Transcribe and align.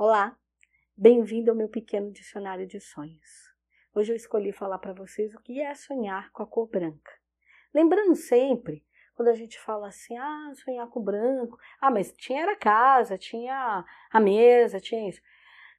Olá, 0.00 0.38
bem-vindo 0.96 1.50
ao 1.50 1.56
meu 1.56 1.68
pequeno 1.68 2.12
dicionário 2.12 2.64
de 2.68 2.78
sonhos. 2.78 3.52
Hoje 3.92 4.12
eu 4.12 4.16
escolhi 4.16 4.52
falar 4.52 4.78
para 4.78 4.92
vocês 4.92 5.34
o 5.34 5.40
que 5.40 5.60
é 5.60 5.74
sonhar 5.74 6.30
com 6.30 6.40
a 6.40 6.46
cor 6.46 6.68
branca. 6.68 7.10
Lembrando 7.74 8.14
sempre, 8.14 8.86
quando 9.16 9.26
a 9.26 9.34
gente 9.34 9.58
fala 9.58 9.88
assim, 9.88 10.16
ah, 10.16 10.52
sonhar 10.54 10.86
com 10.88 11.02
branco, 11.02 11.58
ah, 11.80 11.90
mas 11.90 12.12
tinha 12.12 12.42
era 12.42 12.52
a 12.52 12.56
casa, 12.56 13.18
tinha 13.18 13.84
a 14.08 14.20
mesa, 14.20 14.78
tinha 14.78 15.08
isso. 15.08 15.20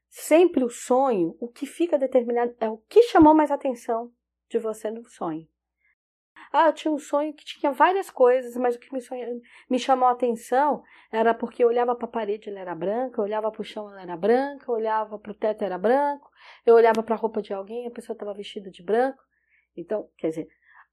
Sempre 0.09 0.65
o 0.65 0.70
sonho, 0.70 1.38
o 1.39 1.47
que 1.47 1.65
fica 1.65 1.97
determinado 1.97 2.54
é 2.59 2.70
o 2.70 2.77
que 2.89 3.04
chamou 3.04 3.33
mais 3.33 3.51
atenção 3.51 4.11
de 4.49 4.59
você 4.59 4.91
no 4.91 5.07
sonho. 5.07 5.47
Ah, 6.52 6.68
eu 6.68 6.73
tinha 6.73 6.91
um 6.91 6.97
sonho 6.97 7.34
que 7.34 7.45
tinha 7.45 7.71
várias 7.71 8.09
coisas, 8.09 8.55
mas 8.57 8.75
o 8.75 8.79
que 8.79 8.91
me, 8.91 9.00
me 9.70 9.77
chamou 9.77 10.07
a 10.07 10.11
atenção 10.11 10.83
era 11.11 11.33
porque 11.33 11.64
eu 11.64 11.68
olhava 11.68 11.95
para 11.95 12.05
a 12.05 12.11
parede, 12.11 12.50
ela 12.50 12.59
era 12.59 12.73
branca, 12.73 13.20
eu 13.20 13.25
olhava 13.25 13.52
para 13.52 13.61
o 13.61 13.65
chão, 13.65 13.89
ela 13.89 14.02
era 14.02 14.18
branca, 14.18 14.65
eu 14.68 14.73
olhava 14.73 15.20
para 15.20 15.32
o 15.32 15.36
teto, 15.36 15.64
era 15.64 15.78
branco, 15.78 16.29
eu 16.65 16.73
olhava 16.73 17.04
para 17.04 17.15
a 17.15 17.18
roupa 17.18 17.42
de 17.42 17.54
alguém, 17.54 17.87
a 17.87 17.92
pessoa 17.92 18.15
estava 18.15 18.33
vestida 18.33 18.71
de 18.71 18.82
branco. 18.82 19.21
Então, 19.78 20.09
quer 20.18 20.29
dizer, 20.29 20.47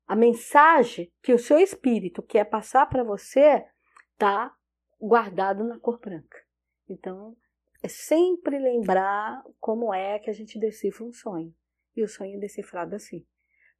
a 0.06 0.14
mensagem 0.14 1.10
que 1.22 1.32
o 1.32 1.38
seu 1.38 1.58
espírito 1.58 2.22
quer 2.22 2.44
passar 2.44 2.86
para 2.86 3.02
você 3.02 3.64
está 4.12 4.54
guardado 5.00 5.64
na 5.64 5.78
cor 5.78 5.98
branca. 5.98 6.38
Então, 6.88 7.34
é 7.82 7.88
sempre 7.88 8.58
lembrar 8.58 9.42
como 9.60 9.92
é 9.92 10.18
que 10.18 10.30
a 10.30 10.32
gente 10.32 10.58
decifra 10.58 11.04
um 11.04 11.12
sonho. 11.12 11.54
E 11.96 12.02
o 12.02 12.08
sonho 12.08 12.36
é 12.36 12.40
decifrado 12.40 12.94
assim. 12.94 13.26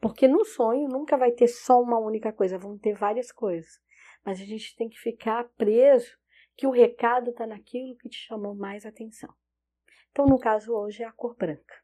Porque 0.00 0.28
no 0.28 0.45
sonho 0.45 0.88
nunca 0.88 1.16
vai 1.16 1.32
ter 1.32 1.48
só 1.48 1.80
uma 1.80 1.98
única 1.98 2.32
coisa, 2.32 2.59
vão 2.59 2.78
ter 2.78 2.95
várias 2.95 3.32
coisas. 3.32 3.80
Mas 4.24 4.41
a 4.41 4.45
gente 4.45 4.77
tem 4.77 4.88
que 4.88 4.98
ficar 4.98 5.45
preso 5.56 6.16
que 6.56 6.66
o 6.66 6.70
recado 6.70 7.30
está 7.30 7.46
naquilo 7.46 7.96
que 7.96 8.09
te 8.09 8.19
chamou 8.19 8.55
mais 8.55 8.86
atenção. 8.86 9.32
Então, 10.10 10.27
no 10.27 10.38
caso 10.38 10.72
hoje, 10.72 11.02
é 11.02 11.06
a 11.06 11.12
cor 11.12 11.36
branca. 11.36 11.74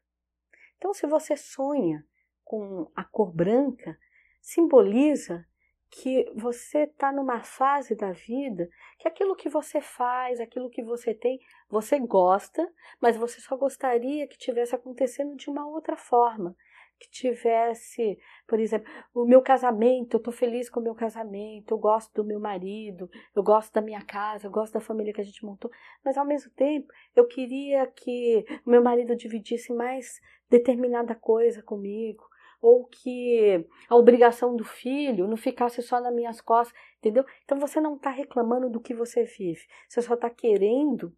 Então, 0.77 0.93
se 0.93 1.05
você 1.05 1.37
sonha 1.37 2.05
com 2.43 2.91
a 2.95 3.03
cor 3.03 3.31
branca, 3.31 3.97
simboliza 4.41 5.45
que 5.89 6.25
você 6.35 6.79
está 6.79 7.11
numa 7.11 7.43
fase 7.43 7.95
da 7.95 8.11
vida 8.11 8.67
que 8.97 9.07
aquilo 9.07 9.35
que 9.35 9.47
você 9.47 9.79
faz, 9.79 10.39
aquilo 10.39 10.69
que 10.69 10.83
você 10.83 11.13
tem, 11.13 11.39
você 11.69 11.99
gosta, 11.99 12.67
mas 12.99 13.15
você 13.15 13.39
só 13.39 13.55
gostaria 13.55 14.27
que 14.27 14.37
tivesse 14.37 14.73
acontecendo 14.73 15.35
de 15.35 15.49
uma 15.49 15.67
outra 15.67 15.95
forma 15.95 16.55
que 16.99 17.09
tivesse, 17.09 18.17
por 18.47 18.59
exemplo, 18.59 18.89
o 19.13 19.25
meu 19.25 19.41
casamento, 19.41 20.15
eu 20.15 20.17
estou 20.17 20.33
feliz 20.33 20.69
com 20.69 20.79
o 20.79 20.83
meu 20.83 20.95
casamento, 20.95 21.73
eu 21.73 21.77
gosto 21.77 22.13
do 22.13 22.23
meu 22.23 22.39
marido, 22.39 23.09
eu 23.35 23.43
gosto 23.43 23.73
da 23.73 23.81
minha 23.81 24.01
casa, 24.03 24.47
eu 24.47 24.51
gosto 24.51 24.73
da 24.73 24.79
família 24.79 25.13
que 25.13 25.21
a 25.21 25.25
gente 25.25 25.45
montou, 25.45 25.69
mas 26.03 26.17
ao 26.17 26.25
mesmo 26.25 26.51
tempo 26.51 26.87
eu 27.15 27.27
queria 27.27 27.85
que 27.87 28.45
o 28.65 28.69
meu 28.69 28.81
marido 28.81 29.15
dividisse 29.15 29.73
mais 29.73 30.19
determinada 30.49 31.15
coisa 31.15 31.61
comigo, 31.61 32.23
ou 32.61 32.85
que 32.85 33.67
a 33.89 33.95
obrigação 33.95 34.55
do 34.55 34.63
filho 34.63 35.27
não 35.27 35.35
ficasse 35.35 35.81
só 35.81 35.99
nas 35.99 36.13
minhas 36.13 36.39
costas, 36.39 36.73
entendeu? 36.97 37.25
Então 37.43 37.59
você 37.59 37.81
não 37.81 37.95
está 37.95 38.09
reclamando 38.09 38.69
do 38.69 38.79
que 38.79 38.93
você 38.93 39.25
vive, 39.25 39.59
você 39.89 40.01
só 40.01 40.13
está 40.13 40.29
querendo 40.29 41.13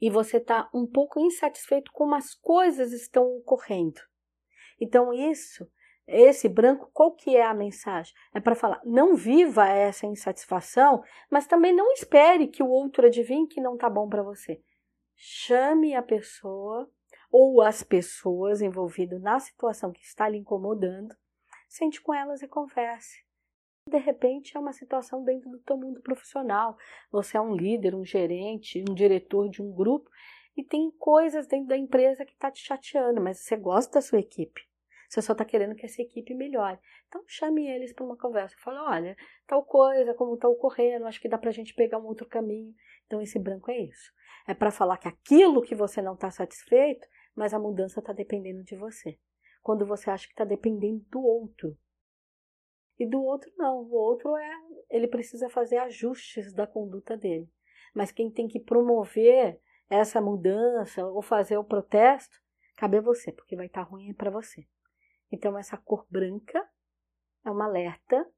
e 0.00 0.08
você 0.08 0.38
está 0.38 0.70
um 0.72 0.86
pouco 0.86 1.20
insatisfeito 1.20 1.92
como 1.92 2.14
as 2.14 2.34
coisas 2.34 2.92
estão 2.92 3.26
ocorrendo. 3.36 4.00
Então 4.80 5.12
isso, 5.12 5.68
esse 6.06 6.48
branco, 6.48 6.90
qual 6.92 7.12
que 7.14 7.36
é 7.36 7.44
a 7.44 7.52
mensagem? 7.52 8.14
É 8.32 8.40
para 8.40 8.54
falar, 8.54 8.80
não 8.84 9.14
viva 9.14 9.68
essa 9.68 10.06
insatisfação, 10.06 11.02
mas 11.30 11.46
também 11.46 11.74
não 11.74 11.92
espere 11.92 12.48
que 12.48 12.62
o 12.62 12.68
outro 12.68 13.06
adivinhe 13.06 13.46
que 13.46 13.60
não 13.60 13.76
tá 13.76 13.90
bom 13.90 14.08
para 14.08 14.22
você. 14.22 14.62
Chame 15.14 15.94
a 15.94 16.02
pessoa 16.02 16.90
ou 17.30 17.60
as 17.60 17.82
pessoas 17.82 18.62
envolvidas 18.62 19.20
na 19.20 19.38
situação 19.38 19.92
que 19.92 20.02
está 20.02 20.28
lhe 20.28 20.38
incomodando, 20.38 21.14
sente 21.68 22.00
com 22.00 22.14
elas 22.14 22.40
e 22.40 22.48
converse. 22.48 23.22
De 23.86 23.98
repente 23.98 24.56
é 24.56 24.60
uma 24.60 24.72
situação 24.72 25.24
dentro 25.24 25.50
do 25.50 25.58
teu 25.60 25.76
mundo 25.76 26.00
profissional. 26.02 26.76
Você 27.10 27.36
é 27.36 27.40
um 27.40 27.54
líder, 27.54 27.94
um 27.94 28.04
gerente, 28.04 28.84
um 28.88 28.94
diretor 28.94 29.48
de 29.48 29.62
um 29.62 29.72
grupo 29.72 30.10
e 30.56 30.62
tem 30.62 30.90
coisas 30.90 31.46
dentro 31.46 31.68
da 31.68 31.76
empresa 31.76 32.24
que 32.24 32.32
está 32.32 32.50
te 32.50 32.60
chateando, 32.60 33.20
mas 33.20 33.40
você 33.40 33.56
gosta 33.56 33.94
da 33.94 34.02
sua 34.02 34.18
equipe. 34.18 34.67
Você 35.08 35.22
só 35.22 35.32
está 35.32 35.44
querendo 35.44 35.74
que 35.74 35.86
essa 35.86 36.02
equipe 36.02 36.34
melhore. 36.34 36.78
Então 37.08 37.24
chame 37.26 37.66
eles 37.66 37.94
para 37.94 38.04
uma 38.04 38.16
conversa. 38.16 38.54
Fala, 38.58 38.90
olha, 38.90 39.16
tal 39.46 39.64
coisa, 39.64 40.12
como 40.12 40.34
está 40.34 40.46
ocorrendo, 40.48 41.06
acho 41.06 41.20
que 41.20 41.28
dá 41.28 41.38
para 41.38 41.48
a 41.48 41.52
gente 41.52 41.74
pegar 41.74 41.98
um 41.98 42.04
outro 42.04 42.26
caminho. 42.26 42.74
Então 43.06 43.20
esse 43.20 43.38
branco 43.38 43.70
é 43.70 43.78
isso. 43.78 44.12
É 44.46 44.52
para 44.52 44.70
falar 44.70 44.98
que 44.98 45.08
aquilo 45.08 45.62
que 45.62 45.74
você 45.74 46.02
não 46.02 46.12
está 46.12 46.30
satisfeito, 46.30 47.08
mas 47.34 47.54
a 47.54 47.58
mudança 47.58 48.00
está 48.00 48.12
dependendo 48.12 48.62
de 48.62 48.76
você. 48.76 49.18
Quando 49.62 49.86
você 49.86 50.10
acha 50.10 50.26
que 50.26 50.34
está 50.34 50.44
dependendo 50.44 51.02
do 51.10 51.22
outro. 51.22 51.76
E 52.98 53.06
do 53.06 53.22
outro 53.22 53.50
não. 53.56 53.82
O 53.84 53.94
outro 53.94 54.36
é, 54.36 54.50
ele 54.90 55.08
precisa 55.08 55.48
fazer 55.48 55.78
ajustes 55.78 56.52
da 56.52 56.66
conduta 56.66 57.16
dele. 57.16 57.50
Mas 57.94 58.12
quem 58.12 58.30
tem 58.30 58.46
que 58.46 58.60
promover 58.60 59.58
essa 59.88 60.20
mudança 60.20 61.06
ou 61.06 61.22
fazer 61.22 61.56
o 61.56 61.64
protesto, 61.64 62.36
cabe 62.76 62.98
a 62.98 63.00
você, 63.00 63.32
porque 63.32 63.56
vai 63.56 63.66
estar 63.66 63.84
tá 63.84 63.90
ruim 63.90 64.12
para 64.12 64.30
você. 64.30 64.66
Então, 65.30 65.58
essa 65.58 65.76
cor 65.76 66.06
branca 66.08 66.68
é 67.44 67.50
um 67.50 67.62
alerta 67.62 68.30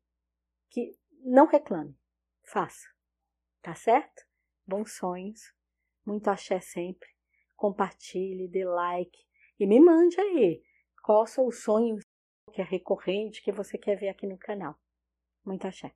que 0.68 0.92
não 1.24 1.46
reclame, 1.46 1.96
faça. 2.44 2.88
Tá 3.62 3.74
certo? 3.74 4.24
Bons 4.66 4.96
sonhos, 4.96 5.40
muito 6.04 6.28
axé 6.28 6.60
sempre. 6.60 7.08
Compartilhe, 7.56 8.48
dê 8.48 8.64
like 8.64 9.18
e 9.58 9.66
me 9.66 9.78
mande 9.78 10.18
aí 10.20 10.62
qual 11.02 11.26
são 11.26 11.46
os 11.46 11.62
sonhos 11.62 12.02
que 12.52 12.60
é 12.60 12.64
recorrente 12.64 13.42
que 13.42 13.52
você 13.52 13.76
quer 13.76 13.96
ver 13.96 14.08
aqui 14.08 14.26
no 14.26 14.38
canal. 14.38 14.74
Muito 15.44 15.66
axé. 15.66 15.94